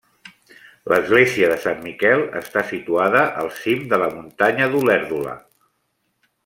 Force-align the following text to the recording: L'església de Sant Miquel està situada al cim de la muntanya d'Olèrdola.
L'església 0.93 1.49
de 1.51 1.57
Sant 1.65 1.83
Miquel 1.83 2.25
està 2.41 2.65
situada 2.71 3.21
al 3.43 3.53
cim 3.61 3.87
de 3.93 4.03
la 4.05 4.09
muntanya 4.19 4.71
d'Olèrdola. 4.73 5.41